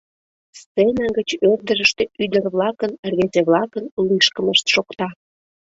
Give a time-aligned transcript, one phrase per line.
[0.61, 5.07] Сцена гыч ӧрдыжыштӧ ӱдыр-влакын, рвезе-влакын лӱшкымышт шокта.